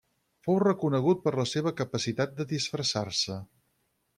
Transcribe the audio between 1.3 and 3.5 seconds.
la seva capacitat de disfressar-se.